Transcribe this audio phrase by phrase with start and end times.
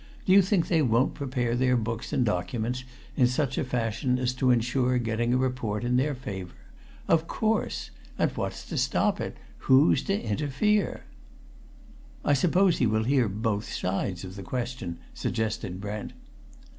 [0.25, 2.83] Do you think they won't prepare their books and documents
[3.15, 6.55] in such a fashion as to ensure getting a report in their favour?
[7.07, 7.91] Of course!
[8.17, 9.37] And what's to stop it?
[9.69, 11.03] Who's to interfere?"
[12.25, 16.13] "I suppose he will hear both sides of the question?" suggested Brent.